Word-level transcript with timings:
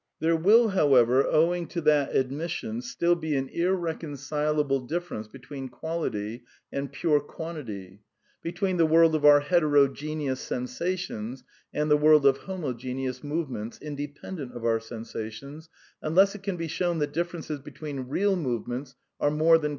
There 0.19 0.35
will, 0.35 0.69
however, 0.69 1.23
owing 1.27 1.67
to 1.67 1.81
that 1.81 2.15
admission, 2.15 2.81
still 2.81 3.13
be 3.13 3.35
an 3.35 3.47
irreconcilable 3.49 4.79
difference 4.79 5.27
between 5.27 5.69
quality 5.69 6.43
and 6.71 6.91
pure 6.91 7.19
quantity, 7.19 8.01
between 8.41 8.77
the 8.77 8.87
world 8.87 9.13
of 9.13 9.25
our" 9.25 9.39
heterogeneous" 9.41 10.39
sen 10.47 10.65
sations 10.65 11.43
and 11.71 11.91
the 11.91 11.97
world 11.97 12.25
of" 12.25 12.37
homogeneous" 12.49 13.23
movements 13.23 13.77
in 13.77 13.95
dependent 13.95 14.55
of 14.55 14.65
our 14.65 14.79
sensations, 14.79 15.69
unless 16.01 16.33
it 16.33 16.41
can 16.41 16.57
be 16.57 16.67
shown 16.67 16.97
that 16.97 17.13
differences 17.13 17.59
between" 17.59 17.99
real" 18.09 18.35
movements 18.35 18.95
are 19.19 19.29
more 19.29 19.59
than 19.59 19.69